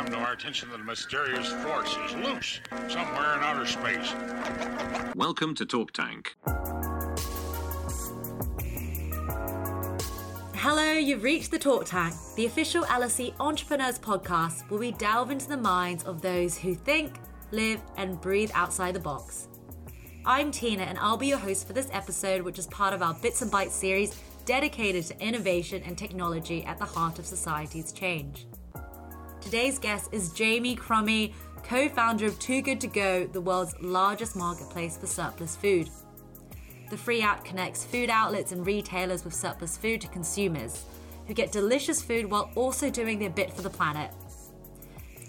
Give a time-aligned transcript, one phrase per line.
[0.00, 4.14] come to our attention that a mysterious force is loose somewhere in outer space.
[5.14, 6.34] Welcome to Talk Tank.
[10.54, 15.46] Hello, you've reached the Talk Tank, the official LSE Entrepreneurs podcast where we delve into
[15.46, 17.16] the minds of those who think,
[17.50, 19.48] live, and breathe outside the box.
[20.24, 23.12] I'm Tina, and I'll be your host for this episode, which is part of our
[23.12, 28.46] Bits and Bytes series dedicated to innovation and technology at the heart of society's change.
[29.40, 31.32] Today's guest is Jamie Crummie,
[31.64, 35.88] co founder of Too Good To Go, the world's largest marketplace for surplus food.
[36.90, 40.84] The free app connects food outlets and retailers with surplus food to consumers,
[41.26, 44.12] who get delicious food while also doing their bit for the planet.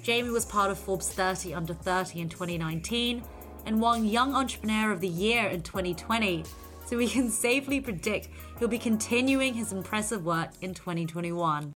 [0.03, 3.23] Jamie was part of Forbes 30 Under 30 in 2019
[3.65, 6.43] and won Young Entrepreneur of the Year in 2020,
[6.85, 8.27] so we can safely predict
[8.59, 11.73] he'll be continuing his impressive work in 2021.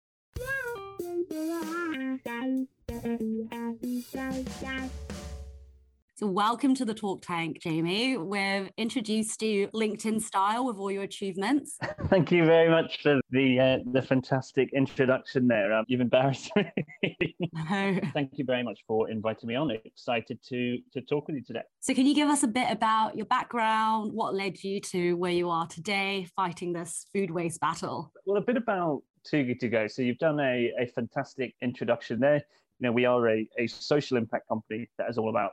[6.18, 8.15] So, welcome to the Talk Tank, Jamie.
[8.15, 11.77] We've introduced you LinkedIn style with all your achievements.
[12.07, 15.74] Thank you very much for the uh, the fantastic introduction there.
[15.74, 16.71] Um, you've embarrassed me.
[17.70, 17.99] No.
[18.13, 19.71] Thank you very much for inviting me on.
[19.71, 21.63] Excited to to talk with you today.
[21.81, 24.13] So, can you give us a bit about your background?
[24.13, 28.13] What led you to where you are today, fighting this food waste battle?
[28.26, 29.87] Well, a bit about Too Good to Go.
[29.87, 32.35] So, you've done a, a fantastic introduction there.
[32.79, 35.51] You know, we are a, a social impact company that is all about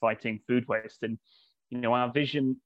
[0.00, 1.02] fighting food waste.
[1.02, 1.18] And,
[1.70, 2.56] you know, our vision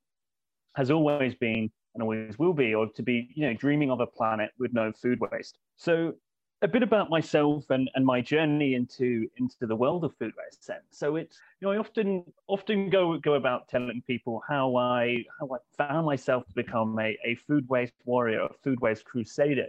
[0.74, 4.06] has always been and always will be, or to be, you know, dreaming of a
[4.06, 5.58] planet with no food waste.
[5.76, 6.14] So
[6.62, 10.66] a bit about myself and, and my journey into into the world of food waste
[10.66, 10.80] then.
[10.90, 15.48] So it's you know I often often go go about telling people how I how
[15.54, 19.66] I found myself to become a, a food waste warrior, a food waste crusader.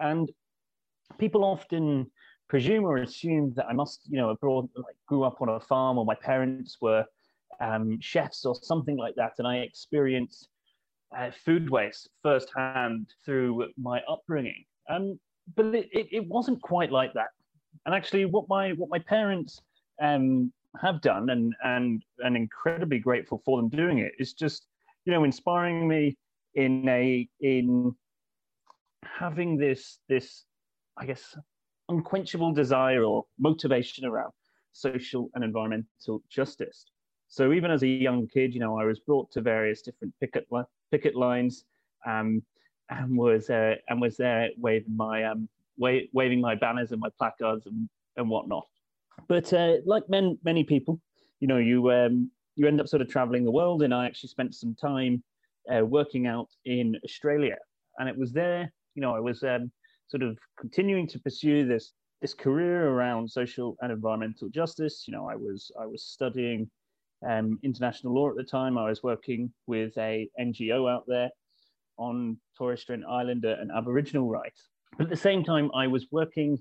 [0.00, 0.30] And
[1.18, 2.10] people often
[2.48, 5.98] presume or assume that I must, you know, abroad, like grew up on a farm
[5.98, 7.04] or my parents were
[7.60, 10.48] um, chefs or something like that, and I experienced
[11.16, 14.64] uh, food waste firsthand through my upbringing.
[14.88, 15.18] Um,
[15.56, 17.28] but it, it, it, wasn't quite like that.
[17.86, 19.60] And actually, what my what my parents
[20.00, 24.66] um, have done, and and and incredibly grateful for them doing it, is just
[25.04, 26.16] you know inspiring me
[26.54, 27.94] in a in
[29.02, 30.44] having this this
[30.96, 31.36] I guess
[31.88, 34.32] unquenchable desire or motivation around
[34.72, 36.84] social and environmental justice.
[37.28, 40.46] So even as a young kid, you know, I was brought to various different picket
[40.50, 41.64] li- picket lines,
[42.06, 42.42] um,
[42.90, 47.10] and was uh, and was there waving my um, wa- waving my banners and my
[47.18, 48.66] placards and, and whatnot.
[49.28, 51.00] But uh, like men, many people,
[51.40, 54.30] you know, you um, you end up sort of traveling the world, and I actually
[54.30, 55.22] spent some time
[55.72, 57.56] uh, working out in Australia,
[57.98, 59.70] and it was there, you know, I was um,
[60.08, 65.04] sort of continuing to pursue this this career around social and environmental justice.
[65.06, 66.68] You know, I was I was studying
[67.24, 68.76] um, international law at the time.
[68.76, 71.30] I was working with a NGO out there
[71.96, 74.66] on Torres Strait Islander and Aboriginal rights.
[74.96, 76.58] But at the same time, I was working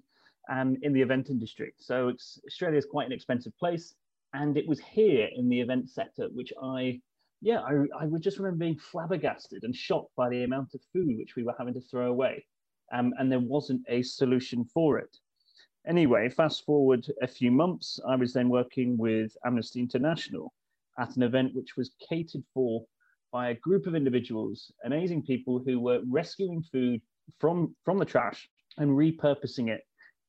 [0.48, 1.74] um, in the event industry.
[1.80, 2.14] So
[2.46, 3.96] Australia is quite an expensive place,
[4.36, 7.02] and it was here in the event sector which I
[7.42, 11.18] yeah, I, I would just remember being flabbergasted and shocked by the amount of food
[11.18, 12.46] which we were having to throw away
[12.92, 15.18] um, and there wasn't a solution for it.
[15.88, 20.54] Anyway, fast forward a few months, I was then working with Amnesty International
[21.00, 22.86] at an event which was catered for
[23.32, 27.02] by a group of individuals, amazing people who were rescuing food
[27.40, 29.82] from, from the trash and repurposing it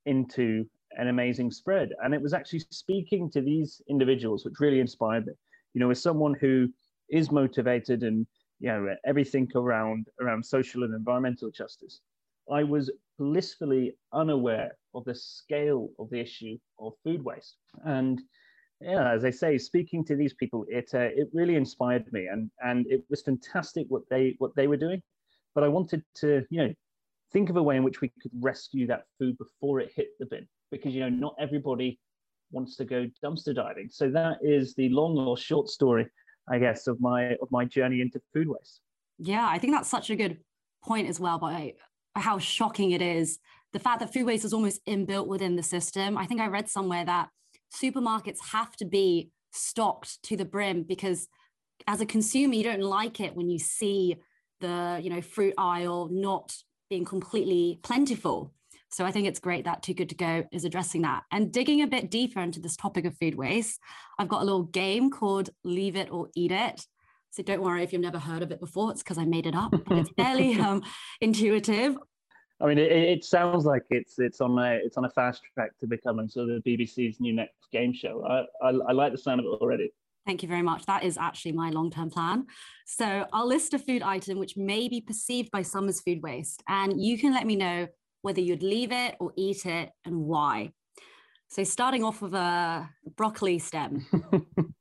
[0.07, 1.91] into an amazing spread.
[2.03, 5.33] And it was actually speaking to these individuals which really inspired me.
[5.75, 6.69] You know, as someone who
[7.11, 8.27] is motivated and
[8.61, 12.01] you know everything around around social and environmental justice
[12.51, 17.57] I was blissfully unaware of the scale of the issue of food waste.
[17.85, 18.21] And
[18.81, 22.51] yeah, as I say, speaking to these people, it uh, it really inspired me, and
[22.61, 25.03] and it was fantastic what they what they were doing.
[25.55, 26.75] But I wanted to, you know,
[27.33, 30.27] think of a way in which we could rescue that food before it hit the
[30.27, 31.99] bin, because you know not everybody
[32.53, 33.88] wants to go dumpster diving.
[33.91, 36.06] So that is the long or short story,
[36.50, 38.81] I guess, of my of my journey into food waste.
[39.19, 40.39] Yeah, I think that's such a good
[40.85, 41.45] point as well.
[41.45, 41.75] I,
[42.15, 43.39] how shocking it is.
[43.73, 46.17] The fact that food waste is almost inbuilt within the system.
[46.17, 47.29] I think I read somewhere that
[47.75, 51.29] supermarkets have to be stocked to the brim because
[51.87, 54.17] as a consumer, you don't like it when you see
[54.61, 56.55] the, you know, fruit aisle not
[56.91, 58.53] being completely plentiful.
[58.90, 61.25] So I think it's great that Too Good to Go is addressing that.
[61.31, 63.79] And digging a bit deeper into this topic of food waste,
[64.19, 66.87] I've got a little game called Leave It or Eat It.
[67.31, 69.55] So don't worry if you've never heard of it before, it's because I made it
[69.55, 69.73] up.
[69.87, 70.82] But it's fairly um,
[71.20, 71.96] intuitive.
[72.61, 75.70] I mean, it, it sounds like it's it's on a it's on a fast track
[75.81, 78.25] to becoming sort of the BBC's new next game show.
[78.26, 79.93] I, I, I like the sound of it already.
[80.26, 80.84] Thank you very much.
[80.87, 82.46] That is actually my long term plan.
[82.87, 86.62] So I'll list a food item which may be perceived by some as food waste,
[86.69, 87.87] and you can let me know
[88.23, 90.73] whether you'd leave it or eat it and why.
[91.50, 94.06] So starting off with a broccoli stem.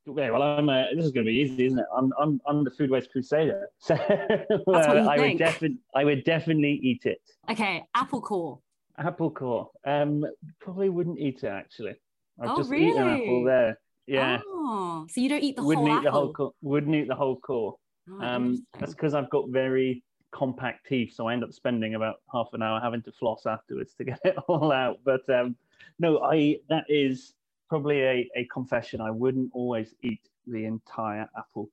[0.09, 1.85] okay, well, I'm, uh, this is going to be easy, isn't it?
[1.95, 6.73] I'm, I'm, I'm the food waste crusader, so uh, I would definitely, I would definitely
[6.83, 7.19] eat it.
[7.49, 8.59] Okay, apple core.
[8.97, 9.69] Apple core.
[9.85, 10.25] Um,
[10.59, 11.95] probably wouldn't eat it actually.
[12.39, 12.89] I've oh, just really?
[12.89, 13.79] eaten apple there.
[14.05, 14.39] Yeah.
[14.45, 16.51] Oh, so you don't eat the wouldn't whole eat the whole core.
[16.61, 17.75] Wouldn't eat the whole core.
[18.09, 22.17] Oh, Um, that's because I've got very compact teeth, so I end up spending about
[22.31, 24.99] half an hour having to floss afterwards to get it all out.
[25.03, 25.55] But um,
[25.99, 27.33] no, I that is
[27.69, 29.01] probably a, a confession.
[29.01, 31.69] I wouldn't always eat the entire apple.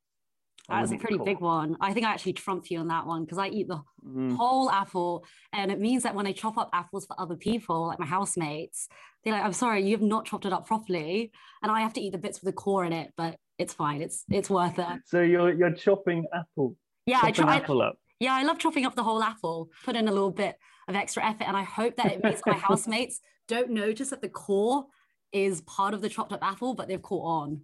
[0.69, 1.27] I That's a pretty core.
[1.27, 1.77] big one.
[1.81, 4.37] I think I actually trumped you on that one because I eat the Mm.
[4.37, 5.25] whole apple.
[5.55, 8.87] And it means that when I chop up apples for other people, like my housemates,
[9.25, 11.33] they're like, I'm sorry, you've not chopped it up properly.
[11.63, 14.03] And I have to eat the bits with the core in it, but it's fine.
[14.03, 15.01] It's it's worth it.
[15.07, 17.57] So you're you're chopping apple, Yeah, I chopping try.
[17.57, 17.97] apple up.
[18.21, 20.57] Yeah, I love chopping up the whole apple, put in a little bit
[20.89, 21.45] of extra effort.
[21.45, 24.87] And I hope that it means my housemates don't notice that the core
[25.33, 27.61] is part of the chopped up apple, but they've caught on.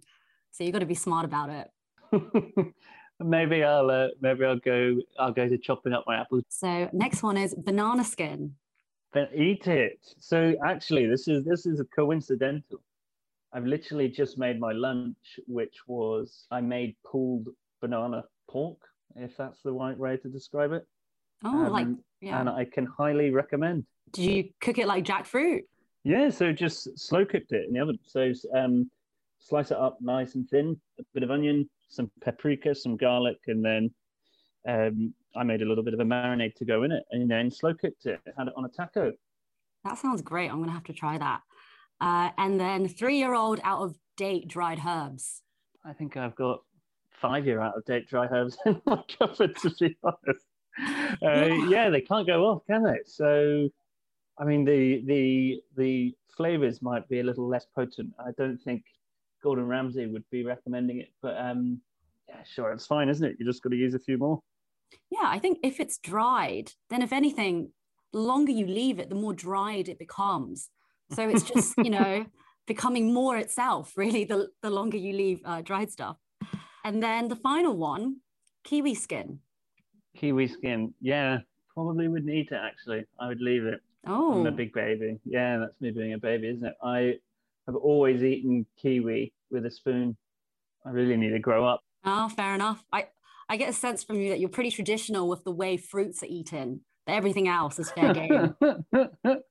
[0.51, 1.67] So you've got to be smart about it.
[3.19, 6.43] maybe I'll uh, maybe I'll go I'll go to chopping up my apples.
[6.49, 8.55] So next one is banana skin.
[9.13, 9.99] Then eat it.
[10.19, 12.81] So actually, this is this is a coincidental.
[13.53, 17.49] I've literally just made my lunch, which was I made pulled
[17.81, 18.77] banana pork,
[19.15, 20.85] if that's the right way to describe it.
[21.43, 22.39] Oh, like Um, yeah.
[22.39, 23.85] And I can highly recommend.
[24.11, 25.61] Did you cook it like jackfruit?
[26.03, 27.99] Yeah, so just slow cooked it in the oven.
[28.03, 28.89] So um,
[29.39, 33.63] slice it up nice and thin, a bit of onion, some paprika, some garlic, and
[33.63, 33.91] then
[34.67, 37.49] um, I made a little bit of a marinade to go in it, and then
[37.49, 38.19] slow cooked it.
[38.37, 39.11] Had it on a taco.
[39.83, 40.51] That sounds great.
[40.51, 41.41] I'm gonna have to try that.
[41.99, 45.41] Uh, and then three-year-old out of date dried herbs.
[45.85, 46.61] I think I've got
[47.21, 50.45] five year out of date dry herbs in my cupboard, to be honest.
[51.21, 52.99] Uh, yeah, they can't go off, can they?
[53.05, 53.69] So,
[54.39, 58.13] I mean, the the the flavors might be a little less potent.
[58.19, 58.83] I don't think
[59.43, 61.81] Gordon Ramsay would be recommending it, but um,
[62.27, 63.35] yeah, sure, it's fine, isn't it?
[63.39, 64.39] You just got to use a few more.
[65.09, 67.71] Yeah, I think if it's dried, then if anything,
[68.13, 70.69] the longer you leave it, the more dried it becomes.
[71.11, 72.25] So it's just you know
[72.67, 73.93] becoming more itself.
[73.97, 76.17] Really, the the longer you leave uh, dried stuff.
[76.83, 78.17] And then the final one,
[78.63, 79.39] kiwi skin.
[80.17, 81.39] Kiwi skin, yeah,
[81.73, 82.59] probably wouldn't eat it.
[82.61, 83.81] Actually, I would leave it.
[84.05, 85.19] Oh, I'm a big baby.
[85.25, 86.73] Yeah, that's me being a baby, isn't it?
[86.83, 87.15] I
[87.67, 90.17] have always eaten kiwi with a spoon.
[90.85, 91.81] I really need to grow up.
[92.03, 92.83] oh, fair enough.
[92.91, 93.07] I
[93.47, 96.27] I get a sense from you that you're pretty traditional with the way fruits are
[96.27, 96.81] eaten.
[97.05, 98.55] But everything else is fair game.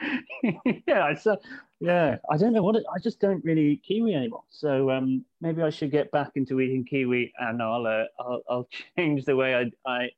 [0.86, 1.38] yeah, so
[1.80, 4.44] yeah, I don't know what it, I just don't really eat kiwi anymore.
[4.50, 8.68] So um, maybe I should get back into eating kiwi, and I'll uh, I'll, I'll
[8.96, 10.10] change the way I I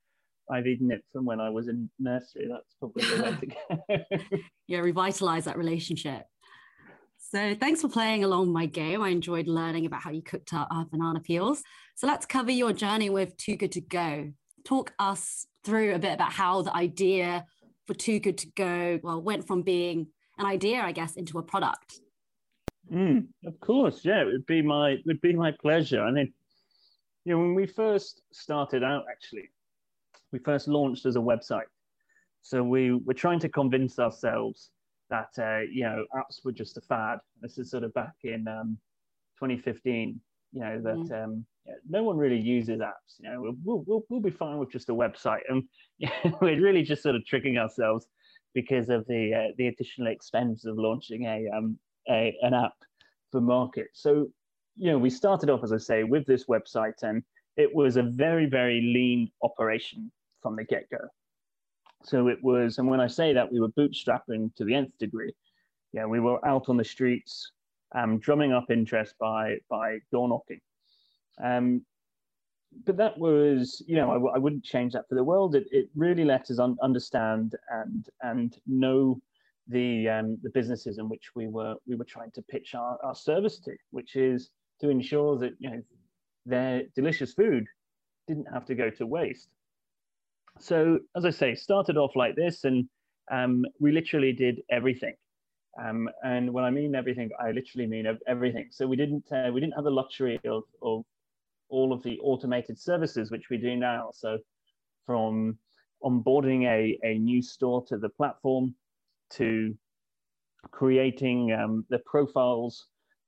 [0.51, 2.49] I've eaten it from when I was in nursery.
[2.49, 4.39] That's probably the way to go.
[4.67, 6.27] yeah, revitalize that relationship.
[7.19, 9.03] So thanks for playing along my game.
[9.03, 11.63] I enjoyed learning about how you cooked up banana peels.
[11.97, 14.33] So let's cover your journey with Too Good to Go.
[14.65, 17.45] Talk us through a bit about how the idea
[17.87, 21.43] for Too Good to Go well went from being an idea, I guess, into a
[21.43, 22.01] product.
[22.93, 26.03] Mm, of course, yeah, it would be my it would be my pleasure.
[26.03, 26.33] I mean,
[27.25, 29.51] you know, when we first started out, actually,
[30.33, 31.71] we first launched as a website.
[32.43, 34.71] So we were trying to convince ourselves
[35.11, 37.19] that uh, you know apps were just a fad.
[37.41, 38.79] This is sort of back in um,
[39.41, 40.21] 2015.
[40.53, 43.19] You know that um, yeah, no one really uses apps.
[43.19, 45.65] You know, we'll, we'll, we'll, be fine with just a website, and
[46.41, 48.07] we're really just sort of tricking ourselves
[48.55, 52.75] because of the uh, the additional expense of launching a um, a, an app
[53.33, 53.89] for market.
[53.93, 54.29] So,
[54.77, 57.23] you know, we started off, as I say, with this website, and
[57.57, 60.11] it was a very, very lean operation
[60.43, 60.99] from the get go.
[62.05, 65.33] So it was, and when I say that, we were bootstrapping to the nth degree.
[65.93, 67.51] Yeah, we were out on the streets,
[67.95, 70.61] um, drumming up interest by by door knocking.
[71.43, 71.85] Um,
[72.85, 75.55] but that was, you know, I w- I wouldn't change that for the world.
[75.55, 79.21] It, it really let us un- understand and and know
[79.69, 83.15] the um, the businesses in which we were we were trying to pitch our, our
[83.15, 84.51] service to, which is
[84.81, 85.83] to ensure that you know
[86.45, 87.67] their delicious food
[88.29, 89.49] didn't have to go to waste.
[90.59, 92.89] So as I say, started off like this, and
[93.31, 95.15] um, we literally did everything.
[95.83, 98.69] Um, and when I mean everything, I literally mean everything.
[98.71, 101.05] So we didn't uh, we didn't have the luxury of of
[101.69, 104.11] all of the automated services which we do now.
[104.13, 104.39] So
[105.05, 105.59] from
[106.03, 108.75] onboarding a, a new store to the platform
[109.31, 109.75] to
[110.71, 112.87] creating um, the profiles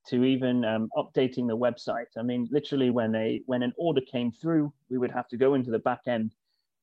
[0.08, 2.06] to even um, updating the website.
[2.16, 5.54] I mean, literally, when a when an order came through, we would have to go
[5.54, 6.32] into the back end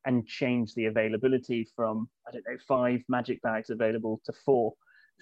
[0.05, 4.73] and change the availability from I don't know five magic bags available to four.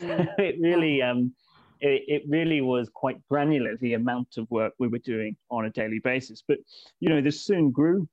[0.02, 0.28] Mm.
[0.38, 1.34] it really um,
[1.84, 5.70] it, it really was quite granular the amount of work we were doing on a
[5.70, 6.42] daily basis.
[6.48, 6.58] But
[7.00, 8.08] you know, this soon grew,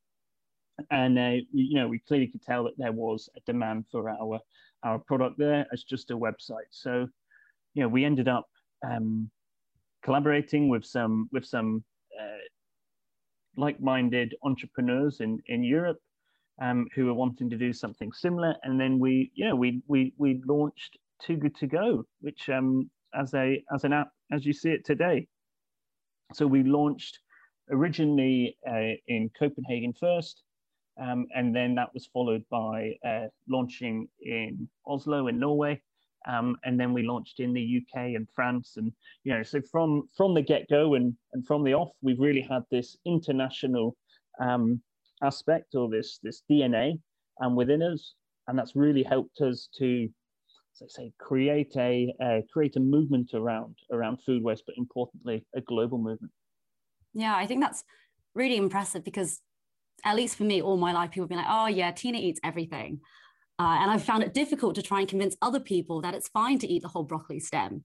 [0.91, 4.41] and uh, you know, we clearly could tell that there was a demand for our
[4.83, 6.71] our product there as just a website.
[6.71, 7.07] So,
[7.75, 8.47] you know, we ended up
[8.85, 9.31] um,
[10.03, 11.85] collaborating with some with some
[12.21, 12.45] uh,
[13.57, 15.99] like-minded entrepreneurs in in Europe
[16.61, 20.43] um, who were wanting to do something similar, and then we yeah we we we
[20.45, 24.71] launched Too Good to Go, which um, as a as an app as you see
[24.71, 25.27] it today.
[26.33, 27.19] So we launched
[27.71, 30.43] originally uh, in Copenhagen first,
[31.01, 35.81] um, and then that was followed by uh, launching in Oslo in Norway,
[36.29, 38.93] um, and then we launched in the UK and France, and
[39.25, 42.43] you know, so from from the get go and and from the off, we've really
[42.43, 43.97] had this international
[44.41, 44.81] um,
[45.23, 47.01] aspect or this this DNA
[47.41, 48.15] um, within us,
[48.49, 50.09] and that's really helped us to,
[50.83, 55.61] I say, create a uh, create a movement around around food waste, but importantly, a
[55.61, 56.33] global movement.
[57.13, 57.85] Yeah, I think that's
[58.35, 59.41] really impressive because,
[60.05, 62.41] at least for me, all my life, people have been like, "Oh yeah, Tina eats
[62.43, 63.01] everything."
[63.59, 66.59] Uh, and I've found it difficult to try and convince other people that it's fine
[66.61, 67.85] to eat the whole broccoli stem.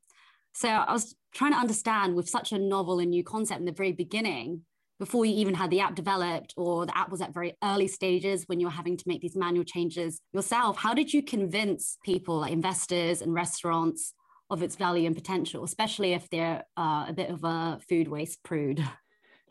[0.53, 3.73] So I was trying to understand with such a novel and new concept in the
[3.73, 4.61] very beginning,
[4.99, 8.43] before you even had the app developed or the app was at very early stages
[8.47, 12.39] when you were having to make these manual changes yourself, how did you convince people,
[12.39, 14.13] like investors and restaurants,
[14.49, 18.43] of its value and potential, especially if they're uh, a bit of a food waste
[18.43, 18.83] prude?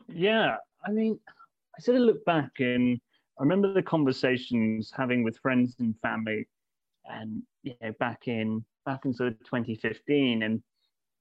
[0.08, 1.18] Yeah, I mean,
[1.76, 3.00] I sort of look back and
[3.38, 6.46] I remember the conversations having with friends and family,
[7.06, 10.62] and you know, back in back in sort of 2015, and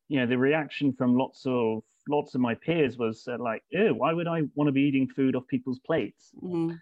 [0.10, 3.94] you know, the reaction from lots of lots of my peers was uh, like, "Oh,
[3.94, 6.76] why would I want to be eating food off people's plates?" Mm-hmm.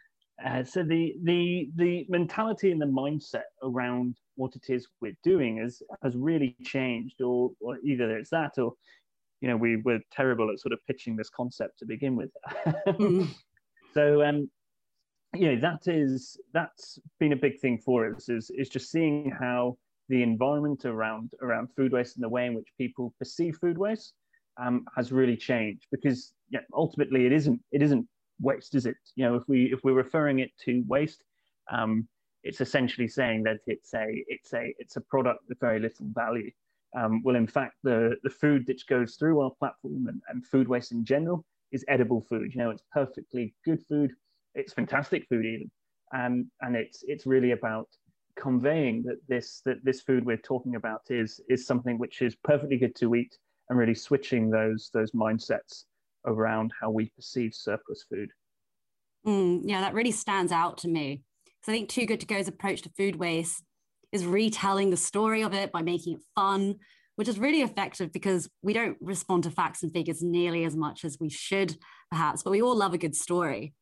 [0.43, 5.57] Uh, so the the the mentality and the mindset around what it is we're doing
[5.57, 8.73] has has really changed, or, or either it's that, or
[9.41, 12.29] you know, we were terrible at sort of pitching this concept to begin with.
[12.87, 13.25] mm-hmm.
[13.93, 14.49] So um,
[15.35, 19.31] you know that is that's been a big thing for us is is just seeing
[19.31, 19.77] how
[20.09, 24.13] the environment around around food waste and the way in which people perceive food waste
[24.57, 28.07] um, has really changed because yeah, ultimately it isn't it isn't
[28.39, 28.97] waste is it?
[29.15, 31.23] You know if we if we're referring it to waste
[31.71, 32.07] um,
[32.43, 36.51] it's essentially saying that it's a it's a it's a product with very little value.
[36.97, 40.67] Um, well in fact the the food that goes through our platform and, and food
[40.67, 42.53] waste in general is edible food.
[42.53, 44.11] You know it's perfectly good food.
[44.55, 45.71] It's fantastic food even,
[46.13, 47.87] um, and it's it's really about
[48.35, 52.77] conveying that this that this food we're talking about is is something which is perfectly
[52.77, 53.37] good to eat,
[53.71, 55.85] and really switching those those mindsets
[56.27, 58.29] around how we perceive surplus food.
[59.25, 61.23] Mm, yeah, that really stands out to me.
[61.63, 63.63] So I think Too Good to Go's approach to food waste
[64.11, 66.75] is retelling the story of it by making it fun,
[67.15, 71.05] which is really effective because we don't respond to facts and figures nearly as much
[71.05, 71.77] as we should,
[72.11, 73.73] perhaps, but we all love a good story.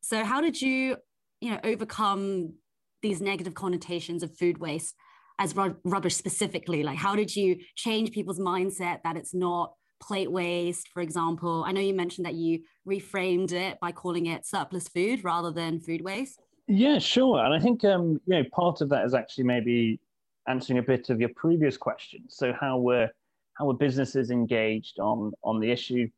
[0.00, 0.96] So how did you,
[1.42, 2.54] you know, overcome
[3.02, 4.94] these negative connotations of food waste
[5.38, 5.54] as
[5.84, 6.82] rubbish specifically?
[6.82, 11.64] Like how did you change people's mindset that it's not plate waste, for example?
[11.66, 15.80] I know you mentioned that you reframed it by calling it surplus food rather than
[15.80, 16.40] food waste.
[16.66, 17.44] Yeah, sure.
[17.44, 20.00] And I think um, you know, part of that is actually maybe
[20.46, 22.24] answering a bit of your previous question.
[22.28, 23.08] So how were
[23.54, 26.08] how were businesses engaged on on the issue?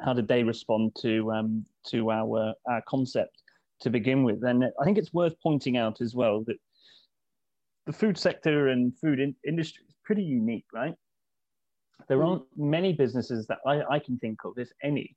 [0.00, 3.42] how did they respond to um, to our our concept
[3.80, 4.42] to begin with?
[4.44, 6.56] And I think it's worth pointing out as well that
[7.88, 10.94] the food sector and food in- industry is pretty unique, right?
[12.06, 15.16] There aren't many businesses that I, I can think of, if any,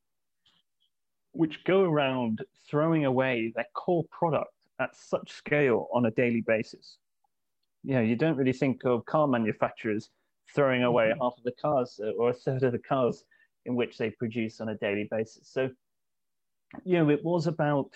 [1.34, 6.98] which go around throwing away their core product at such scale on a daily basis.
[7.84, 10.10] You know, you don't really think of car manufacturers
[10.56, 11.22] throwing away mm-hmm.
[11.22, 13.26] half of the cars or a third of the cars
[13.66, 15.50] in which they produce on a daily basis.
[15.52, 15.70] So,
[16.86, 17.90] you know, it was about,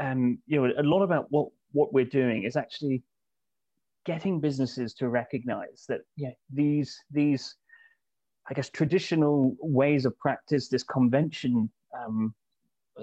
[0.00, 3.02] um, you know, a lot about what what we're doing is actually
[4.04, 7.56] getting businesses to recognize that yeah, these these
[8.50, 12.34] I guess traditional ways of practice, this convention, um,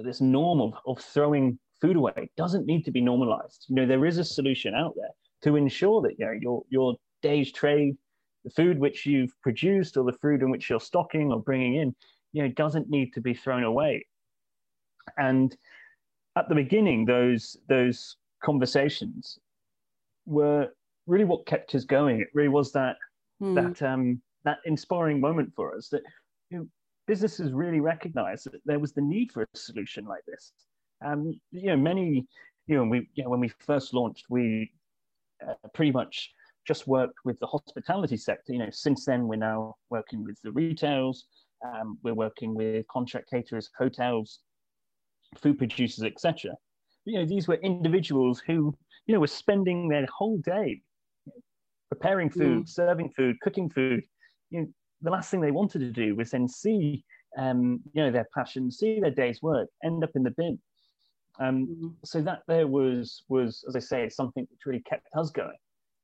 [0.03, 3.65] this norm of, of throwing food away doesn't need to be normalized.
[3.69, 5.11] You know, there is a solution out there
[5.43, 7.95] to ensure that you know your your day's trade
[8.43, 11.95] the food which you've produced or the food in which you're stocking or bringing in,
[12.31, 14.05] you know, doesn't need to be thrown away.
[15.17, 15.55] And
[16.37, 19.39] at the beginning, those those conversations
[20.25, 20.69] were
[21.09, 22.21] really what kept us going.
[22.21, 22.95] It really was that
[23.41, 23.55] mm.
[23.55, 26.03] that um, that inspiring moment for us that
[26.49, 26.67] you know,
[27.07, 30.53] businesses really recognized that there was the need for a solution like this.
[31.05, 32.25] Um, you know, many,
[32.67, 34.71] you know, we, you know, when we first launched, we
[35.47, 36.31] uh, pretty much
[36.67, 38.53] just worked with the hospitality sector.
[38.53, 41.25] You know, since then we're now working with the retails,
[41.65, 44.39] um, we're working with contract caterers, hotels,
[45.37, 46.51] food producers, etc.
[47.05, 48.75] You know, these were individuals who,
[49.07, 50.81] you know, were spending their whole day
[51.89, 52.69] preparing food, mm.
[52.69, 54.03] serving food, cooking food.
[54.49, 54.67] You know,
[55.01, 57.03] the last thing they wanted to do was then see,
[57.37, 60.59] um, you know, their passion, see their day's work end up in the bin.
[61.39, 61.93] Um, mm.
[62.05, 65.57] So that there was was, as I say, something which really kept us going.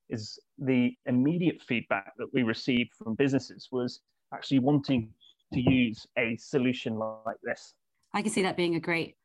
[0.10, 4.02] Is the immediate feedback that we received from businesses was
[4.34, 5.10] actually wanting
[5.54, 7.74] to use a solution like this.
[8.14, 9.16] I can see that being a great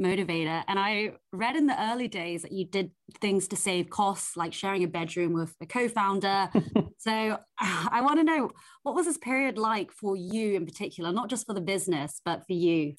[0.00, 0.62] motivator.
[0.68, 2.90] And I read in the early days that you did
[3.20, 6.50] things to save costs, like sharing a bedroom with a co founder.
[6.98, 8.50] so I want to know
[8.82, 12.46] what was this period like for you in particular, not just for the business, but
[12.46, 12.94] for you?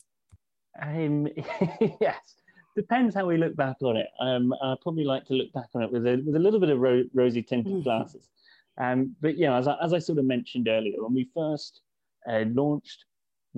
[0.81, 1.27] Um,
[2.01, 2.35] yes,
[2.75, 4.07] depends how we look back on it.
[4.19, 6.69] Um, I probably like to look back on it with a, with a little bit
[6.69, 7.83] of ro- rosy tinted mm-hmm.
[7.83, 8.29] glasses.
[8.77, 11.81] Um, but yeah, as I, as I sort of mentioned earlier, when we first
[12.29, 13.05] uh, launched,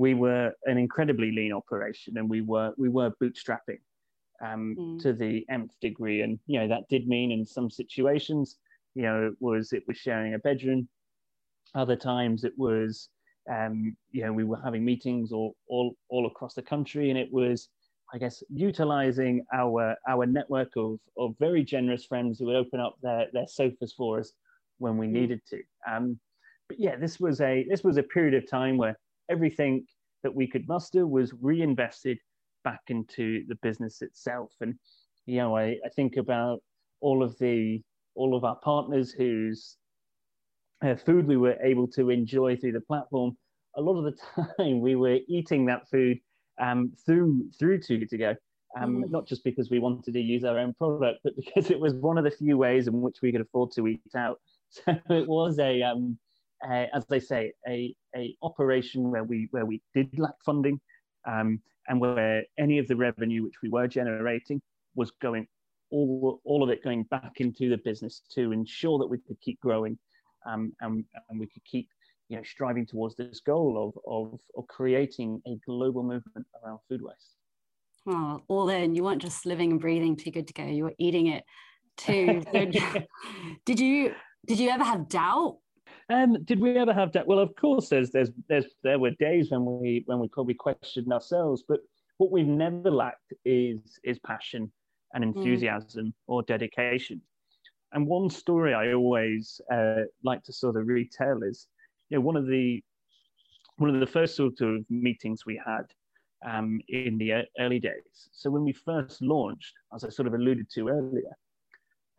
[0.02, 3.82] we were an incredibly lean operation and we were we were bootstrapping
[4.44, 5.00] um, mm.
[5.00, 8.58] to the nth degree and you know that did mean in some situations
[8.96, 10.88] you know it was it was sharing a bedroom
[11.76, 13.10] other times it was
[13.56, 17.32] um, you know we were having meetings all, all all across the country and it
[17.32, 17.70] was
[18.12, 22.96] i guess utilizing our our network of of very generous friends who would open up
[23.04, 24.34] their their sofas for us
[24.80, 25.12] when we mm.
[25.12, 26.20] needed to um,
[26.68, 28.98] but yeah this was a this was a period of time where
[29.32, 29.86] everything
[30.24, 32.18] that we could muster was reinvested
[32.64, 34.52] back into the business itself.
[34.62, 34.76] And
[35.26, 36.60] you know, I, I think about
[37.00, 37.82] all of the
[38.16, 39.78] all of our partners whose
[40.84, 43.38] uh, food we were able to enjoy through the platform.
[43.78, 46.20] A lot of the time, we were eating that food
[46.60, 48.36] um, through through Good to Go.
[48.80, 49.12] Um, mm.
[49.12, 52.18] Not just because we wanted to use our own product, but because it was one
[52.18, 54.40] of the few ways in which we could afford to eat out.
[54.74, 56.18] So it was a um,
[56.68, 60.80] uh, as they say, a, a operation where we where we did lack funding,
[61.26, 64.62] um, and where any of the revenue which we were generating
[64.96, 65.48] was going
[65.92, 69.60] all all of it going back into the business to ensure that we could keep
[69.60, 69.98] growing,
[70.46, 71.90] um, and and we could keep
[72.30, 77.02] you know striving towards this goal of of, of creating a global movement around food
[77.02, 77.36] waste.
[78.08, 78.96] Oh, all in.
[78.96, 80.64] You weren't just living and breathing too good to go.
[80.64, 81.44] You were eating it
[81.98, 82.42] too.
[83.66, 84.14] did you
[84.48, 85.58] did you ever have doubt
[86.12, 87.26] um, did we ever have that?
[87.26, 91.12] Well, of course, there's, there's, there's, there were days when we, when we probably questioned
[91.12, 91.80] ourselves, but
[92.18, 94.72] what we've never lacked is, is passion
[95.14, 95.38] and hmm.
[95.38, 96.14] enthusiasm mm.
[96.28, 97.22] or dedication.
[97.94, 101.68] And one story I always uh, like to sort of retell is,
[102.10, 102.84] you know, one of the,
[103.78, 105.84] one of the first sort of meetings we had
[106.46, 108.30] um, in the early days.
[108.32, 111.36] So when we first launched, as I sort of alluded to earlier,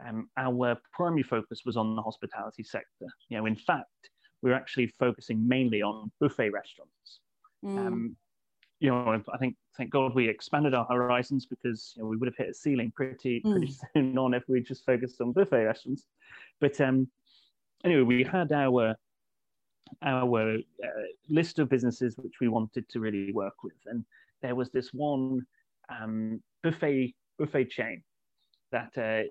[0.07, 3.07] um, our primary focus was on the hospitality sector.
[3.29, 3.87] You know, in fact,
[4.43, 7.21] we are actually focusing mainly on buffet restaurants.
[7.65, 7.79] Mm.
[7.79, 8.17] Um,
[8.81, 12.27] you know, I think thank God we expanded our horizons because you know, we would
[12.27, 13.53] have hit a ceiling pretty mm.
[13.53, 16.07] pretty soon on if we just focused on buffet restaurants.
[16.61, 17.09] But um,
[17.85, 18.97] anyway, we had our
[20.03, 20.89] our uh,
[21.29, 24.05] list of businesses which we wanted to really work with, and
[24.41, 25.47] there was this one
[25.89, 28.03] um, buffet buffet chain
[28.73, 29.29] that uh,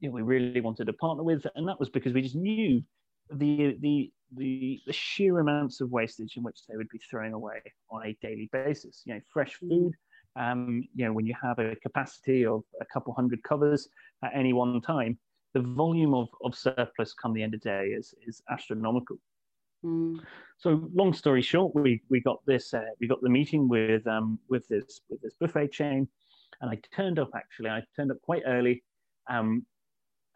[0.00, 2.82] you know, we really wanted to partner with, and that was because we just knew
[3.32, 7.60] the the the, the sheer amounts of wastage in which they would be throwing away
[7.90, 9.02] on a daily basis.
[9.04, 9.68] You know, fresh mm.
[9.68, 9.92] food.
[10.36, 13.88] Um, you know, when you have a capacity of a couple hundred covers
[14.24, 15.18] at any one time,
[15.54, 19.16] the volume of, of surplus come the end of the day is is astronomical.
[19.84, 20.20] Mm.
[20.58, 24.38] So, long story short, we we got this uh, we got the meeting with um
[24.48, 26.06] with this with this buffet chain,
[26.60, 27.70] and I turned up actually.
[27.70, 28.84] I turned up quite early.
[29.28, 29.66] Um,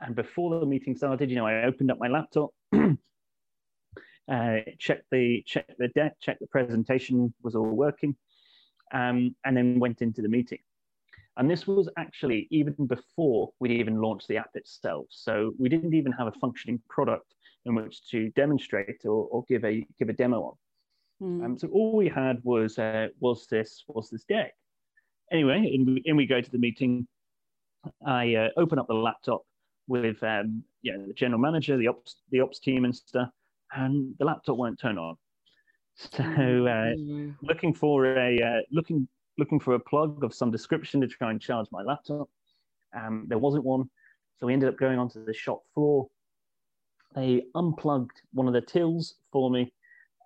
[0.01, 5.43] and before the meeting started, you know, I opened up my laptop, uh, checked the
[5.47, 8.17] checked the deck, checked the presentation was all working,
[8.93, 10.59] um, and then went into the meeting.
[11.37, 15.07] And this was actually even before we'd even launched the app itself.
[15.11, 19.65] So we didn't even have a functioning product in which to demonstrate or, or give
[19.65, 20.55] a give a demo on.
[21.23, 21.45] Mm.
[21.45, 24.53] Um, so all we had was uh, was this was this deck.
[25.33, 27.07] Anyway, in, in we go to the meeting.
[28.07, 29.43] I uh, open up the laptop
[29.87, 33.31] with um, yeah, the general manager, the ops, the ops team and stuff,
[33.73, 35.17] and the laptop won't turn on.
[35.97, 37.37] So uh, mm.
[37.43, 39.07] looking for a uh, looking
[39.39, 42.29] looking for a plug of some description to try and charge my laptop,
[42.95, 43.89] Um, there wasn't one,
[44.37, 46.09] so we ended up going onto the shop floor.
[47.15, 49.73] They unplugged one of the tills for me,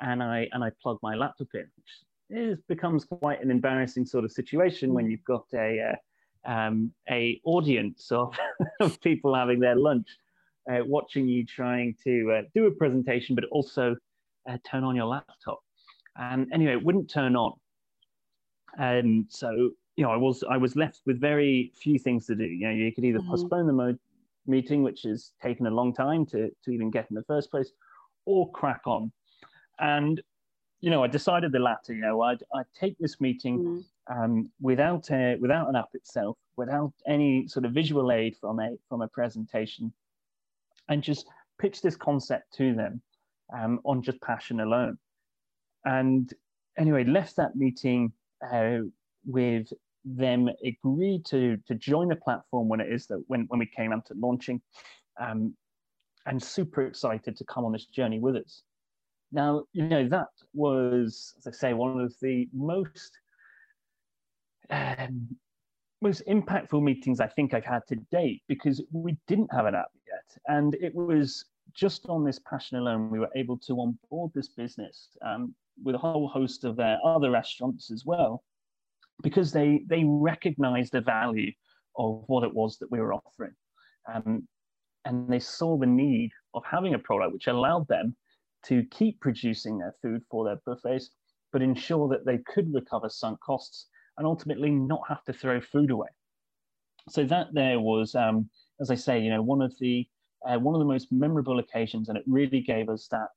[0.01, 1.93] and I and I plugged my laptop in, which
[2.31, 5.97] is, becomes quite an embarrassing sort of situation when you've got a uh,
[6.47, 8.37] um, a audience of,
[8.81, 10.09] of people having their lunch,
[10.71, 13.97] uh, watching you trying to uh, do a presentation, but also
[14.49, 15.61] uh, turn on your laptop.
[16.17, 17.53] And anyway, it wouldn't turn on.
[18.79, 19.51] And so,
[19.97, 22.45] you know, I was I was left with very few things to do.
[22.45, 23.31] You know, you could either mm-hmm.
[23.31, 23.99] postpone the
[24.47, 27.71] meeting, which has taken a long time to to even get in the first place,
[28.27, 29.13] or crack on.
[29.81, 30.21] And
[30.81, 31.95] you know, I decided the latter.
[31.95, 33.81] You know, I'd I'd take this meeting mm-hmm.
[34.09, 38.71] Um, without a, without an app itself, without any sort of visual aid from a
[38.89, 39.93] from a presentation,
[40.89, 41.27] and just
[41.61, 43.01] pitch this concept to them
[43.57, 44.99] um, on just passion alone.
[45.85, 46.33] And
[46.77, 48.13] anyway, left that meeting
[48.53, 48.79] uh,
[49.27, 49.73] with
[50.05, 53.93] them agreed to to join the platform when it is that when when we came
[53.93, 54.61] out to launching,
[55.21, 55.55] um,
[56.27, 58.63] and super excited to come on this journey with us.
[59.31, 63.19] Now, you know that was, as I say, one of the most
[64.71, 65.29] um,
[66.01, 69.91] most impactful meetings I think I've had to date because we didn't have an app
[70.07, 74.49] yet, and it was just on this passion alone we were able to onboard this
[74.49, 75.55] business um,
[75.85, 78.43] with a whole host of their other restaurants as well,
[79.23, 81.53] because they they recognized the value
[81.97, 83.55] of what it was that we were offering,
[84.13, 84.47] um,
[85.05, 88.15] and they saw the need of having a product which allowed them
[88.65, 91.11] to keep producing their food for their buffets,
[91.53, 93.87] but ensure that they could recover sunk costs
[94.19, 96.09] and ultimately not have to throw food away.
[97.09, 98.51] So that there was, um,
[98.81, 100.07] as I say, you know, one of the
[100.47, 103.29] uh, one of the most memorable occasions, and it really gave us that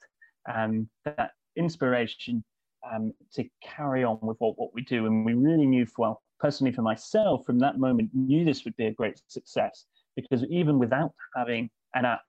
[0.54, 2.44] um, that inspiration
[2.92, 5.06] um, to carry on with what, what we do.
[5.06, 8.88] And we really knew, well, personally for myself, from that moment, knew this would be
[8.88, 12.22] a great success because even without having an app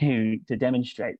[0.00, 1.16] to to demonstrate,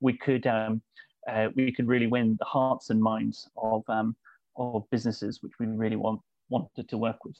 [0.00, 0.82] we could um,
[1.30, 4.16] uh, we could really win the hearts and minds of um,
[4.60, 7.36] of businesses which we really want wanted to work with.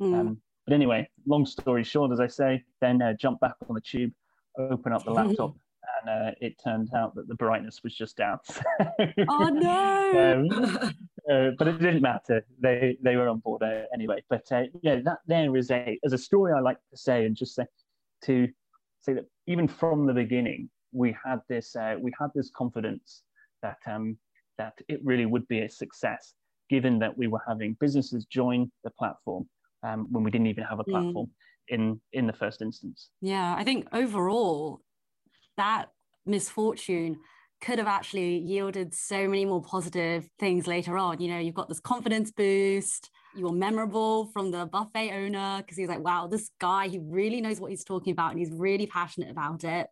[0.00, 0.20] Mm.
[0.20, 3.80] Um, but anyway, long story short, as I say, then uh, jump back on the
[3.80, 4.12] tube,
[4.58, 5.56] open up the laptop,
[6.00, 8.38] and uh, it turned out that the brightness was just down.
[9.28, 10.50] oh no!
[10.52, 10.92] um,
[11.30, 12.44] uh, but it didn't matter.
[12.60, 14.22] They they were on board uh, anyway.
[14.28, 17.36] But uh, yeah, that there is a as a story I like to say, and
[17.36, 17.64] just say
[18.24, 18.48] to
[19.00, 23.22] say that even from the beginning, we had this uh, we had this confidence
[23.62, 24.18] that um,
[24.58, 26.34] that it really would be a success,
[26.68, 29.48] given that we were having businesses join the platform
[29.82, 30.90] um, when we didn't even have a mm.
[30.90, 31.74] platform mm.
[31.74, 33.10] in in the first instance.
[33.20, 34.80] Yeah, I think overall
[35.56, 35.90] that
[36.24, 37.18] misfortune
[37.60, 41.20] could have actually yielded so many more positive things later on.
[41.20, 43.10] You know, you've got this confidence boost.
[43.34, 47.60] You're memorable from the buffet owner because he's like, wow, this guy, he really knows
[47.60, 49.86] what he's talking about and he's really passionate about it.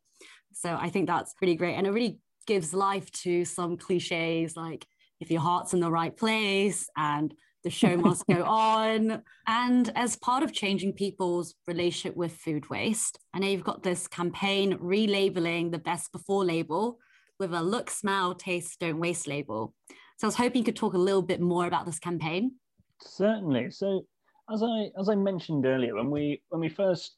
[0.52, 1.74] So I think that's pretty great.
[1.74, 4.86] And it really gives life to some cliches like
[5.20, 9.22] if your heart's in the right place and the show must go on.
[9.46, 14.06] And as part of changing people's relationship with food waste, I know you've got this
[14.06, 16.98] campaign relabeling the best before label
[17.40, 19.74] with a look, smell, taste, don't waste label.
[20.18, 22.52] So I was hoping you could talk a little bit more about this campaign.
[23.00, 23.70] Certainly.
[23.72, 24.06] So
[24.52, 27.14] as I as I mentioned earlier, when we when we first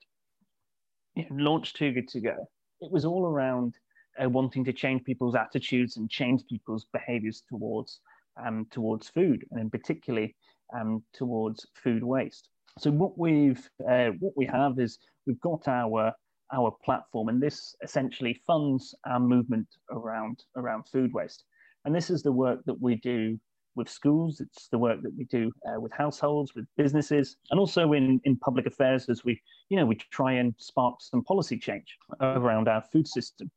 [1.30, 2.48] launched Too Good to Go,
[2.80, 3.74] it was all around
[4.22, 8.00] uh, wanting to change people's attitudes and change people's behaviors towards
[8.44, 10.34] um, towards food, and in particularly
[10.74, 12.48] um, towards food waste.
[12.78, 16.12] So what we've uh, what we have is we've got our
[16.52, 21.44] our platform, and this essentially funds our movement around around food waste.
[21.84, 23.38] And this is the work that we do
[23.76, 24.40] with schools.
[24.40, 28.36] It's the work that we do uh, with households, with businesses, and also in, in
[28.36, 32.82] public affairs as we, you know, we try and spark some policy change around our
[32.92, 33.50] food system.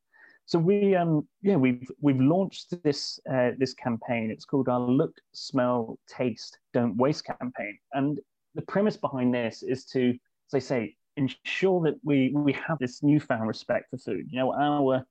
[0.50, 4.32] So we, um, yeah, we've we've launched this uh, this campaign.
[4.32, 8.20] It's called our Look, Smell, Taste, Don't Waste campaign, and
[8.56, 13.04] the premise behind this is to, as I say, ensure that we we have this
[13.04, 14.26] newfound respect for food.
[14.32, 15.06] You know, our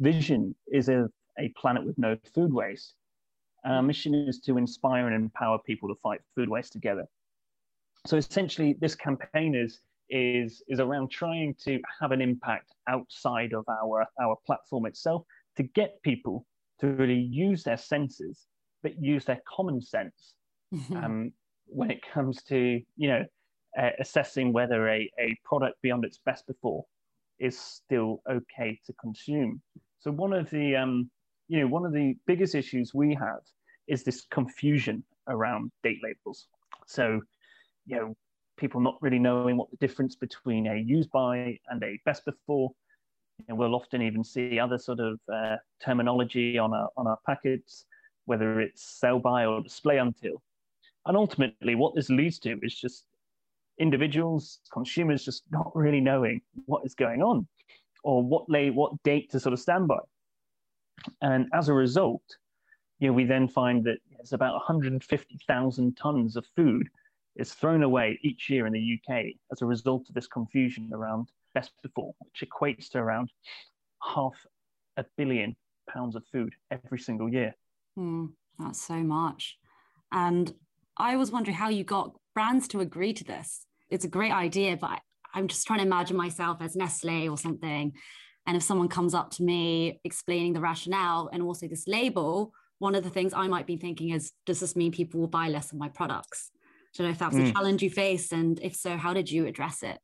[0.00, 2.94] vision is a, a planet with no food waste.
[3.64, 7.04] Our mission is to inspire and empower people to fight food waste together.
[8.08, 9.78] So essentially, this campaign is
[10.10, 15.24] is is around trying to have an impact outside of our our platform itself
[15.56, 16.46] to get people
[16.80, 18.46] to really use their senses
[18.82, 20.34] but use their common sense
[20.96, 21.32] um,
[21.66, 23.24] when it comes to you know
[23.78, 26.84] uh, assessing whether a, a product beyond its best before
[27.38, 29.60] is still okay to consume.
[30.00, 31.10] So one of the um,
[31.48, 33.40] you know one of the biggest issues we have
[33.86, 36.46] is this confusion around date labels.
[36.86, 37.20] So
[37.86, 38.16] you know
[38.60, 42.70] people not really knowing what the difference between a use by and a best before.
[43.48, 47.86] Know, we'll often even see other sort of uh, terminology on our on our packets,
[48.26, 50.42] whether it's sell by or display until.
[51.06, 53.06] And ultimately, what this leads to is just
[53.78, 57.48] individuals, consumers, just not really knowing what is going on,
[58.04, 59.98] or what lay what date to sort of stand by.
[61.22, 62.22] And as a result,
[62.98, 66.90] you know, we then find that it's about 150,000 tons of food
[67.36, 71.28] is thrown away each year in the UK as a result of this confusion around
[71.54, 73.30] best before, which equates to around
[74.02, 74.34] half
[74.96, 75.56] a billion
[75.88, 77.54] pounds of food every single year.
[77.98, 79.58] Mm, that's so much.
[80.12, 80.52] And
[80.96, 83.66] I was wondering how you got brands to agree to this.
[83.90, 85.00] It's a great idea, but
[85.34, 87.92] I'm just trying to imagine myself as Nestle or something.
[88.46, 92.94] And if someone comes up to me explaining the rationale and also this label, one
[92.94, 95.72] of the things I might be thinking is, does this mean people will buy less
[95.72, 96.50] of my products?
[96.94, 97.50] Don't know if that was mm.
[97.50, 99.98] a challenge you faced, and if so, how did you address it?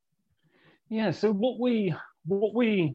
[0.88, 1.94] Yeah, so what we
[2.26, 2.94] what we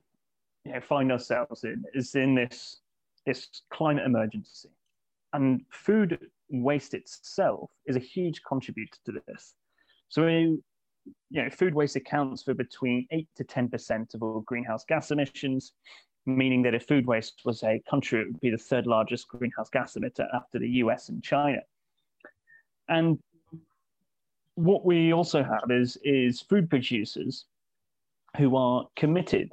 [0.66, 2.82] you know, find ourselves in is in this
[3.26, 4.70] this climate emergency,
[5.34, 9.56] and food waste itself is a huge contributor to this.
[10.10, 10.62] So, you
[11.32, 15.74] know, food waste accounts for between eight to ten percent of all greenhouse gas emissions,
[16.26, 19.70] meaning that if food waste was a country, it would be the third largest greenhouse
[19.70, 21.60] gas emitter after the US and China.
[22.88, 23.20] And
[24.56, 27.46] what we also have is is food producers
[28.38, 29.52] who are committed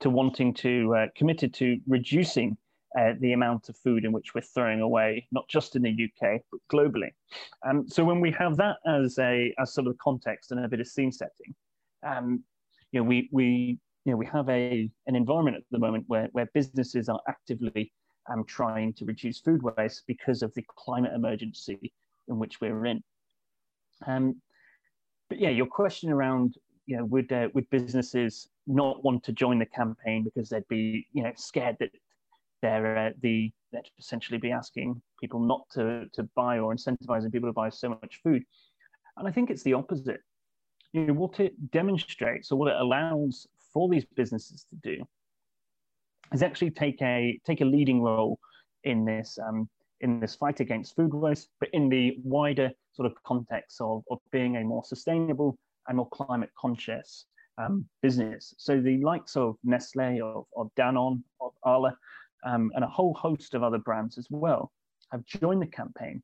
[0.00, 2.56] to wanting to uh, committed to reducing
[2.98, 6.40] uh, the amount of food in which we're throwing away, not just in the UK
[6.50, 7.10] but globally.
[7.66, 10.80] Um, so when we have that as a as sort of context and a bit
[10.80, 11.54] of scene setting,
[12.06, 12.42] um,
[12.92, 16.28] you know, we we you know we have a an environment at the moment where
[16.32, 17.92] where businesses are actively
[18.30, 21.92] um, trying to reduce food waste because of the climate emergency
[22.28, 23.02] in which we're in.
[24.06, 24.40] Um,
[25.28, 29.58] but yeah, your question around you know would uh, would businesses not want to join
[29.58, 31.90] the campaign because they'd be you know scared that
[32.62, 37.48] they're uh, the they'd essentially be asking people not to to buy or incentivizing people
[37.48, 38.42] to buy so much food,
[39.16, 40.20] and I think it's the opposite.
[40.92, 45.04] You know what it demonstrates or what it allows for these businesses to do
[46.32, 48.38] is actually take a take a leading role
[48.84, 49.68] in this um,
[50.00, 54.18] in this fight against food waste, but in the wider sort of context of, of
[54.30, 55.56] being a more sustainable
[55.88, 57.26] and more climate conscious
[57.58, 58.54] um, business.
[58.58, 61.96] So the likes of Nestle, of, of Danone, of Arla,
[62.44, 64.72] um, and a whole host of other brands as well
[65.12, 66.22] have joined the campaign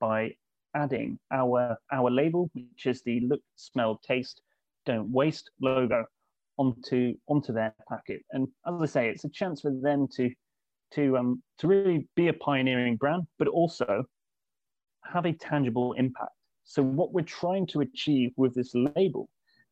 [0.00, 0.34] by
[0.74, 4.42] adding our our label, which is the look, smell, taste,
[4.86, 6.04] don't waste logo
[6.56, 8.22] onto onto their packet.
[8.32, 10.30] And as I say, it's a chance for them to
[10.94, 14.04] to um, to really be a pioneering brand, but also
[15.12, 16.32] have a tangible impact.
[16.64, 19.28] So what we're trying to achieve with this label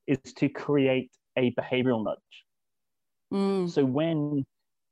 [0.07, 2.17] is to create a behavioral nudge.
[3.33, 3.69] Mm.
[3.69, 4.45] So when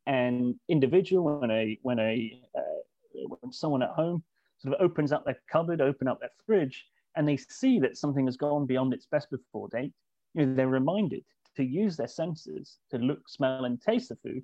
[0.06, 4.22] an individual, when a when a uh, when someone at home
[4.58, 6.84] sort of opens up their cupboard, open up their fridge,
[7.16, 9.92] and they see that something has gone beyond its best before date,
[10.34, 11.24] you know, they're reminded
[11.56, 14.42] to use their senses to look, smell, and taste the food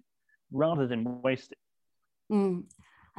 [0.53, 1.59] rather than waste it.
[2.33, 2.65] Mm.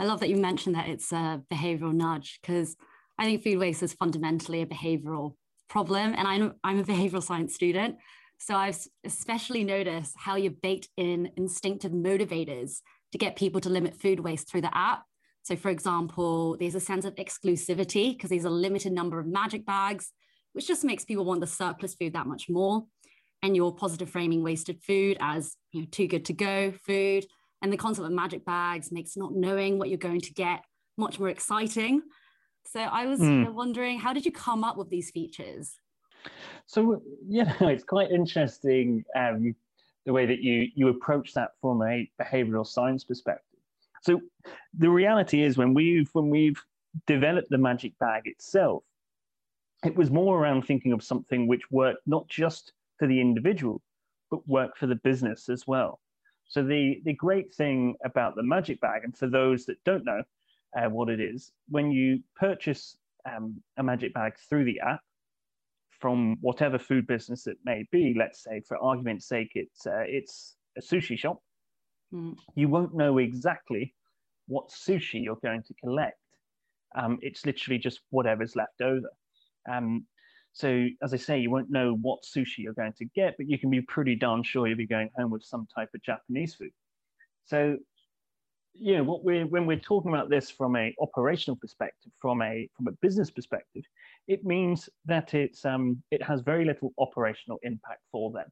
[0.02, 2.76] I love that you mentioned that it's a behavioral nudge because
[3.20, 5.36] I think food waste is fundamentally a behavioral
[5.70, 6.16] problem.
[6.18, 7.98] And I'm, I'm a behavioral science student.
[8.40, 12.80] So I've especially noticed how you baked in instinctive motivators
[13.12, 15.04] to get people to limit food waste through the app.
[15.44, 19.68] So, for example, there's a sense of exclusivity because there's a limited number of magic
[19.68, 20.14] bags,
[20.54, 22.86] which just makes people want the surplus food that much more.
[23.44, 27.28] And you're positive framing wasted food as you know, too good to go food
[27.62, 30.64] and the concept of magic bags makes not knowing what you're going to get
[30.98, 32.02] much more exciting.
[32.66, 33.52] So I was mm.
[33.54, 35.74] wondering, how did you come up with these features?
[36.68, 39.56] So you know, it's quite interesting um,
[40.06, 43.60] the way that you you approach that from a behavioral science perspective.
[44.04, 44.20] So
[44.78, 46.62] the reality is when we've when we've
[47.08, 48.84] developed the magic bag itself,
[49.86, 53.82] it was more around thinking of something which worked not just for the individual,
[54.30, 56.00] but worked for the business as well.
[56.52, 60.22] So the the great thing about the Magic Bag, and for those that don't know
[60.78, 65.00] uh, what it is, when you purchase um, a Magic Bag through the app
[66.02, 70.58] from whatever food business it may be, let's say for argument's sake, it's uh, it's
[70.78, 71.42] a sushi shop.
[72.14, 72.36] Mm.
[72.56, 73.96] You won't know exactly
[74.48, 76.18] what sushi you're going to collect.
[76.98, 79.10] Um, it's literally just whatever's left over.
[79.72, 80.06] Um,
[80.54, 83.58] so, as I say, you won't know what sushi you're going to get, but you
[83.58, 86.72] can be pretty darn sure you'll be going home with some type of Japanese food.
[87.46, 87.78] So,
[88.74, 92.70] you know what we're when we're talking about this from a operational perspective, from a
[92.76, 93.84] from a business perspective,
[94.28, 98.48] it means that it's um, it has very little operational impact for them.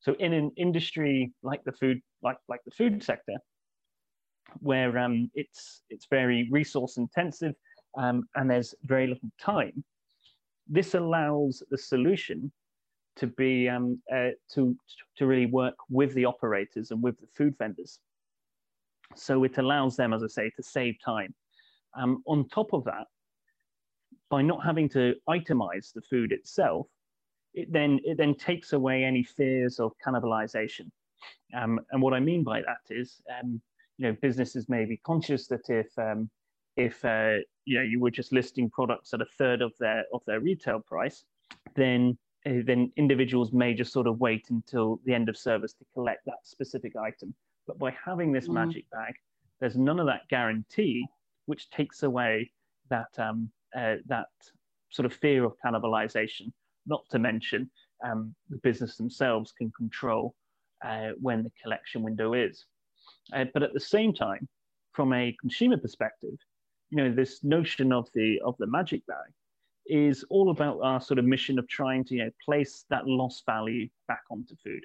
[0.00, 3.34] So in an industry like the food like like the food sector,
[4.60, 7.54] where um, it's it's very resource intensive
[7.96, 9.82] um, and there's very little time,
[10.68, 12.52] this allows the solution
[13.16, 14.76] to be um, uh, to
[15.16, 17.98] to really work with the operators and with the food vendors.
[19.16, 21.34] So it allows them, as I say, to save time.
[21.98, 23.06] Um, on top of that,
[24.30, 26.86] by not having to itemize the food itself,
[27.54, 30.90] it then it then takes away any fears of cannibalization.
[31.56, 33.60] Um, and what I mean by that is, um,
[33.96, 36.30] you know, businesses may be conscious that if um,
[36.78, 40.22] if uh, you know you were just listing products at a third of their of
[40.26, 41.24] their retail price,
[41.74, 45.84] then uh, then individuals may just sort of wait until the end of service to
[45.92, 47.34] collect that specific item.
[47.66, 48.54] But by having this mm.
[48.54, 49.14] magic bag,
[49.60, 51.04] there's none of that guarantee,
[51.46, 52.50] which takes away
[52.90, 54.28] that um, uh, that
[54.90, 56.52] sort of fear of cannibalization.
[56.86, 57.68] Not to mention,
[58.04, 60.34] um, the business themselves can control
[60.82, 62.64] uh, when the collection window is.
[63.32, 64.48] Uh, but at the same time,
[64.92, 66.38] from a consumer perspective,
[66.90, 69.32] you know, this notion of the of the magic bag
[69.86, 73.44] is all about our sort of mission of trying to you know place that lost
[73.46, 74.84] value back onto food.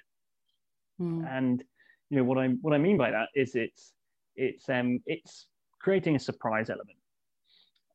[1.02, 1.28] Mm.
[1.30, 1.64] And
[2.10, 3.94] you know what I what I mean by that is it's
[4.36, 5.48] it's um it's
[5.80, 6.98] creating a surprise element.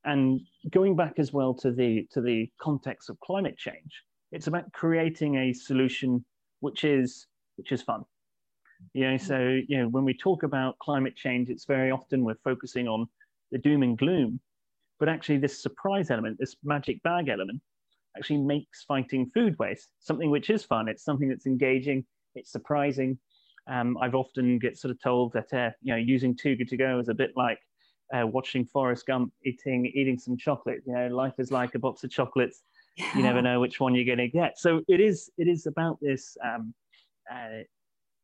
[0.05, 0.41] And
[0.71, 5.37] going back as well to the to the context of climate change, it's about creating
[5.37, 6.25] a solution
[6.61, 8.05] which is which is fun.
[8.93, 12.37] You know, so you know when we talk about climate change, it's very often we're
[12.45, 13.09] focusing on
[13.51, 14.41] the doom and gloom,
[14.99, 17.61] but actually, this surprise element, this magic bag element,
[18.17, 20.89] actually makes fighting food waste something which is fun.
[20.89, 22.05] It's something that's engaging.
[22.35, 23.19] It's surprising.
[23.69, 26.77] Um, I've often get sort of told that uh, you know using Too Good to
[26.77, 27.59] Go is a bit like
[28.15, 30.81] uh, watching Forrest Gump eating eating some chocolate.
[30.87, 32.63] You know, life is like a box of chocolates.
[32.97, 33.17] Yeah.
[33.17, 34.59] You never know which one you're going to get.
[34.59, 36.75] So it is it is about this um,
[37.31, 37.63] uh,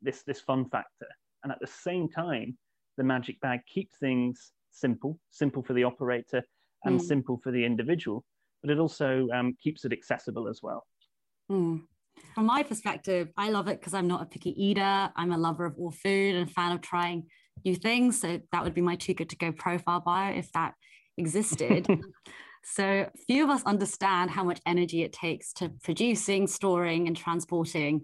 [0.03, 1.07] this this fun factor,
[1.43, 2.57] and at the same time,
[2.97, 6.43] the magic bag keeps things simple, simple for the operator,
[6.85, 7.03] and mm.
[7.03, 8.25] simple for the individual,
[8.63, 10.87] but it also um, keeps it accessible as well.
[11.51, 11.83] Mm.
[12.35, 15.11] From my perspective, I love it because I'm not a picky eater.
[15.17, 17.25] I'm a lover of all food and a fan of trying
[17.65, 18.21] new things.
[18.21, 20.75] So that would be my too good to go profile bio if that
[21.17, 21.89] existed.
[22.65, 28.03] so few of us understand how much energy it takes to producing, storing, and transporting.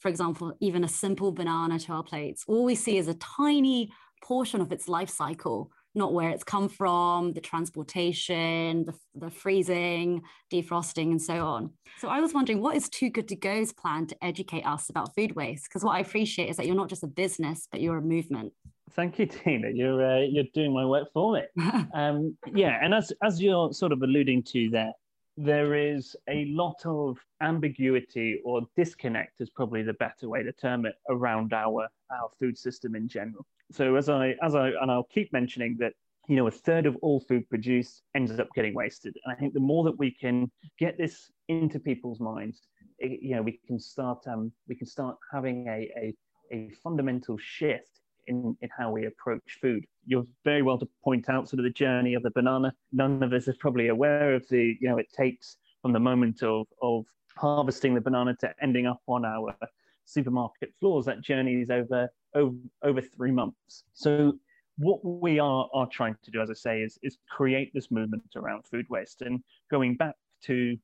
[0.00, 2.44] For example, even a simple banana to our plates.
[2.48, 6.68] All we see is a tiny portion of its life cycle not where it's come
[6.68, 11.70] from, the transportation, the, the freezing, defrosting, and so on.
[11.98, 15.14] So I was wondering, what is Too Good to Go's plan to educate us about
[15.14, 15.64] food waste?
[15.64, 18.52] Because what I appreciate is that you're not just a business, but you're a movement.
[18.92, 19.70] Thank you, Tina.
[19.70, 21.42] You're uh, you're doing my work for me.
[21.94, 24.92] um, yeah, and as as you're sort of alluding to there,
[25.36, 30.84] there is a lot of ambiguity or disconnect is probably the better way to term
[30.84, 35.08] it around our our food system in general so as I as I and I'll
[35.12, 35.94] keep mentioning that
[36.28, 39.16] you know a third of all food produced ends up getting wasted.
[39.24, 42.62] And I think the more that we can get this into people's minds,
[42.98, 46.14] it, you know, we can start um, we can start having a, a
[46.52, 49.84] a fundamental shift in, in how we approach food.
[50.06, 52.72] You're very well to point out sort of the journey of the banana.
[52.92, 56.42] None of us are probably aware of the, you know, it takes from the moment
[56.42, 57.06] of, of
[57.36, 59.56] harvesting the banana to ending up on our
[60.04, 61.06] supermarket floors.
[61.06, 63.84] That journey is over over, over three months.
[63.92, 64.34] So
[64.78, 68.24] what we are, are trying to do, as I say, is, is create this movement
[68.36, 69.22] around food waste.
[69.22, 70.76] And going back to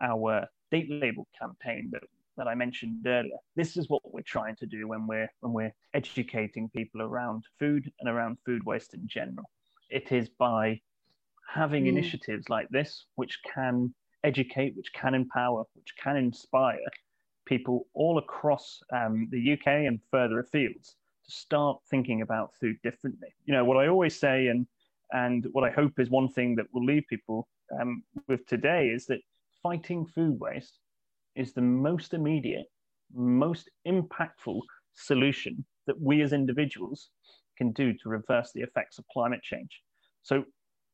[0.00, 2.02] our date label campaign that,
[2.36, 5.74] that I mentioned earlier, this is what we're trying to do when we're when we're
[5.92, 9.48] educating people around food and around food waste in general.
[9.90, 10.80] It is by
[11.48, 11.88] having mm.
[11.88, 16.78] initiatives like this, which can educate, which can empower, which can inspire
[17.46, 23.28] people all across um, the UK and further afield to start thinking about food differently.
[23.44, 24.66] You know, what I always say, and
[25.12, 27.46] and what I hope is one thing that will leave people
[27.80, 29.20] um, with today is that
[29.62, 30.78] fighting food waste
[31.36, 32.66] is the most immediate,
[33.14, 34.60] most impactful
[34.94, 37.10] solution that we as individuals
[37.58, 39.82] can do to reverse the effects of climate change.
[40.22, 40.44] So,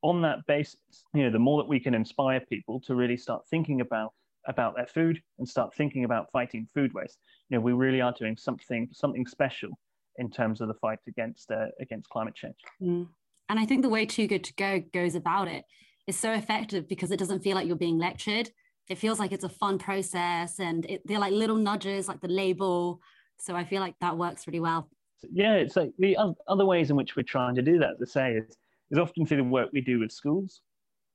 [0.02, 3.42] on that basis, you know, the more that we can inspire people to really start
[3.50, 4.12] thinking about
[4.48, 7.18] about their food and start thinking about fighting food waste,
[7.48, 9.70] you know, we really are doing something something special
[10.16, 12.56] in terms of the fight against uh, against climate change.
[12.82, 13.08] Mm.
[13.50, 15.64] And I think the way Too Good to Go goes about it
[16.06, 18.50] is so effective because it doesn't feel like you're being lectured.
[18.88, 22.28] It feels like it's a fun process, and it, they're like little nudges, like the
[22.28, 23.00] label.
[23.38, 24.88] So I feel like that works really well.
[25.30, 28.32] yeah, it's like the other ways in which we're trying to do that, I say,
[28.34, 28.56] is,
[28.90, 30.62] is often through the work we do with schools.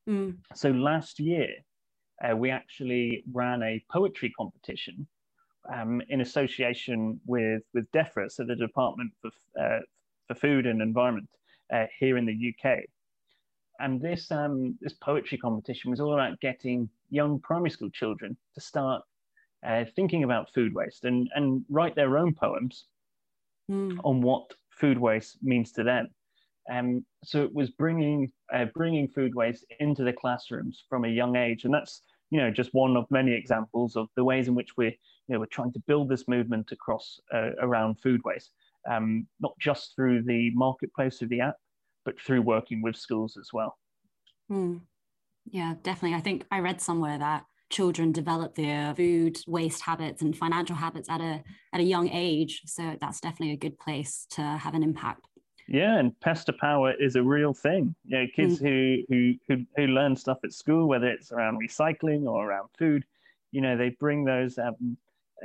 [0.08, 0.38] Mm.
[0.54, 1.50] So last year,
[2.24, 5.08] uh, we actually ran a poetry competition
[5.74, 9.80] um, in association with with DEFRA, so the Department for uh,
[10.28, 11.30] for Food and Environment
[11.74, 12.80] uh, here in the UK.
[13.80, 18.62] And this um, this poetry competition was all about getting young primary school children to
[18.62, 19.02] start
[19.66, 22.86] uh, thinking about food waste and and write their own poems
[23.72, 23.98] Mm.
[24.04, 26.10] on what food waste means to them.
[26.70, 31.38] Um, so it was bringing uh, bringing food waste into the classrooms from a young
[31.38, 32.02] age, and that's
[32.34, 35.40] you know just one of many examples of the ways in which we're you know
[35.40, 38.52] we're trying to build this movement across uh, around food waste,
[38.90, 41.56] um, not just through the marketplace of the app,
[42.06, 43.78] but through working with schools as well.
[44.52, 44.82] Mm.
[45.46, 46.18] Yeah, definitely.
[46.18, 51.10] I think I read somewhere that children develop their food waste habits and financial habits
[51.10, 52.62] at a at a young age.
[52.66, 55.28] So that's definitely a good place to have an impact.
[55.68, 57.96] Yeah, and pester power is a real thing.
[58.06, 62.26] You know, kids who, who who who learn stuff at school, whether it's around recycling
[62.26, 63.06] or around food,
[63.52, 64.98] you know, they bring those um,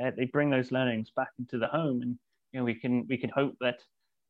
[0.02, 2.18] uh, they bring those learnings back into the home, and
[2.52, 3.78] you know, we can we can hope that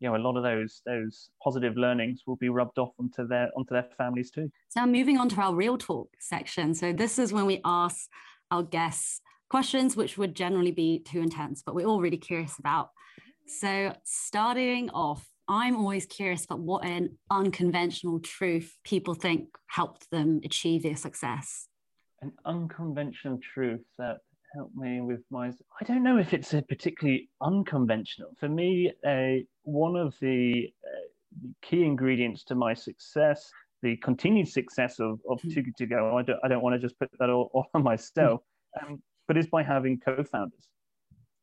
[0.00, 3.50] you know a lot of those those positive learnings will be rubbed off onto their
[3.56, 4.50] onto their families too.
[4.68, 6.74] So moving on to our real talk section.
[6.74, 8.08] So this is when we ask
[8.50, 12.90] our guests questions which would generally be too intense, but we're all really curious about.
[13.46, 20.40] So starting off, I'm always curious about what an unconventional truth people think helped them
[20.44, 21.68] achieve their success.
[22.20, 24.18] An unconventional truth that
[24.54, 25.48] helped me with my.
[25.48, 28.30] I don't know if it's a particularly unconventional.
[28.38, 33.50] For me, uh, one of the, uh, key ingredients to my success,
[33.82, 36.78] the continued success of, of Too Good To Go, I don't, I don't want to
[36.78, 38.40] just put that all, all on myself,
[38.82, 40.68] um, but is by having co founders.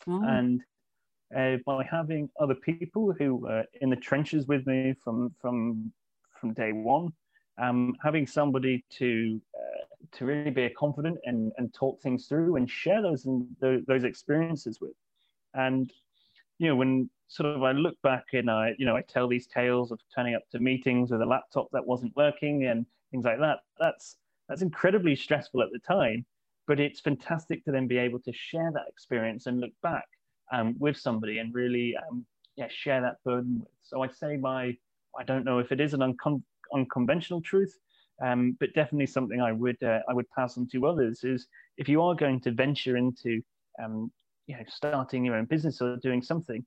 [0.07, 0.61] Oh, And
[1.35, 5.91] uh, by having other people who were in the trenches with me from from
[6.39, 7.11] from day one,
[7.57, 9.85] um, having somebody to uh,
[10.17, 13.27] to really be confident and, and talk things through and share those
[13.59, 14.93] those, those experiences with,
[15.53, 15.91] and
[16.59, 19.47] you know when sort of I look back and I you know I tell these
[19.47, 23.39] tales of turning up to meetings with a laptop that wasn't working and things like
[23.39, 23.59] that.
[23.79, 24.17] That's
[24.47, 26.23] that's incredibly stressful at the time,
[26.67, 30.05] but it's fantastic to then be able to share that experience and look back
[30.51, 32.25] um, with somebody and really um,
[32.55, 33.69] yeah share that burden with.
[33.81, 34.75] So I'd say my
[35.17, 36.43] I don't know if it is an uncon-
[36.73, 37.73] unconventional truth,
[38.23, 41.89] um, but definitely something I would uh, I would pass on to others is if
[41.89, 43.41] you are going to venture into
[43.83, 44.11] um,
[44.47, 46.65] you know starting your own business or doing something,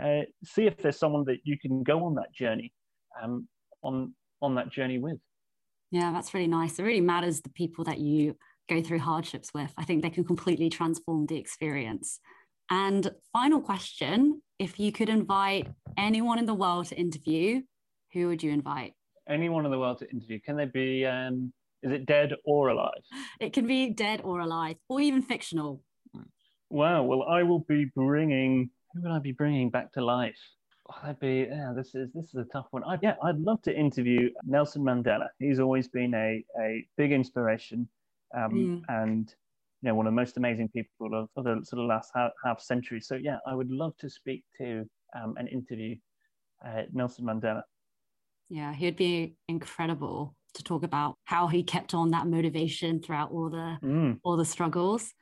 [0.00, 2.72] uh, see if there's someone that you can go on that journey
[3.22, 3.48] um,
[3.82, 5.18] on on that journey with.
[5.90, 6.78] Yeah, that's really nice.
[6.78, 8.36] It really matters the people that you
[8.68, 9.72] go through hardships with.
[9.78, 12.18] I think they can completely transform the experience.
[12.70, 17.62] And final question if you could invite anyone in the world to interview,
[18.12, 18.94] who would you invite?
[19.28, 20.40] Anyone in the world to interview?
[20.40, 21.04] Can they be?
[21.04, 21.52] Um,
[21.82, 23.02] is it dead or alive?
[23.40, 25.82] It can be dead or alive, or even fictional.
[26.70, 27.02] Wow.
[27.04, 28.70] Well, I will be bringing.
[28.94, 30.38] Who would I be bringing back to life?
[30.88, 31.46] Oh, that'd be.
[31.50, 32.82] Yeah, this is this is a tough one.
[32.84, 35.26] I, yeah, I'd love to interview Nelson Mandela.
[35.38, 37.88] He's always been a a big inspiration,
[38.36, 38.82] um, Mm.
[38.88, 39.34] and
[39.86, 42.32] you know one of the most amazing people of, of the sort of last half,
[42.44, 43.00] half century.
[43.00, 44.84] So yeah, I would love to speak to
[45.14, 45.94] um, and interview
[46.66, 47.62] uh, Nelson Mandela.
[48.48, 53.48] Yeah, he'd be incredible to talk about how he kept on that motivation throughout all
[53.48, 54.18] the Mm.
[54.24, 55.12] all the struggles.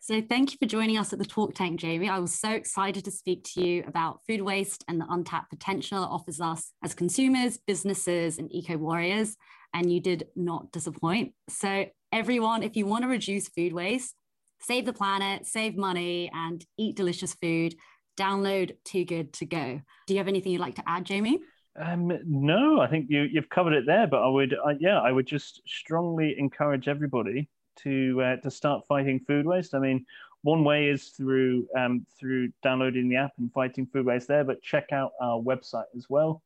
[0.00, 2.08] So thank you for joining us at the Talk Tank, Jamie.
[2.08, 6.02] I was so excited to speak to you about food waste and the untapped potential
[6.02, 9.36] it offers us as consumers, businesses, and eco warriors.
[9.74, 11.34] And you did not disappoint.
[11.48, 14.14] So everyone, if you want to reduce food waste,
[14.60, 17.74] save the planet, save money, and eat delicious food,
[18.18, 19.80] download Too Good to Go.
[20.06, 21.40] Do you have anything you'd like to add, Jamie?
[21.80, 24.06] Um, no, I think you you've covered it there.
[24.06, 28.86] But I would, I, yeah, I would just strongly encourage everybody to uh, to start
[28.86, 29.74] fighting food waste.
[29.74, 30.04] I mean,
[30.42, 34.44] one way is through um, through downloading the app and fighting food waste there.
[34.44, 36.42] But check out our website as well,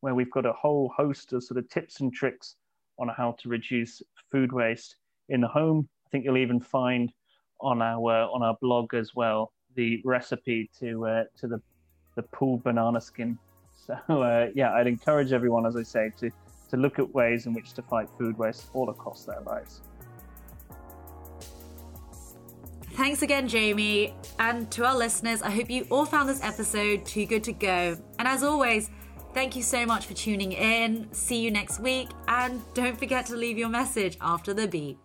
[0.00, 2.54] where we've got a whole host of sort of tips and tricks
[3.00, 4.00] on how to reduce
[4.30, 4.94] food waste
[5.28, 5.88] in the home.
[6.06, 7.12] I think you'll even find
[7.60, 11.60] on our on our blog as well the recipe to uh, to the
[12.16, 13.38] the pooled banana skin.
[13.86, 16.30] So uh, yeah, I'd encourage everyone, as I say, to
[16.70, 19.80] to look at ways in which to fight food waste all across their lives.
[22.92, 24.14] Thanks again, Jamie.
[24.40, 27.96] And to our listeners, I hope you all found this episode too good to go.
[28.18, 28.90] And as always,
[29.32, 31.08] thank you so much for tuning in.
[31.12, 32.08] See you next week.
[32.26, 34.98] And don't forget to leave your message after the beep.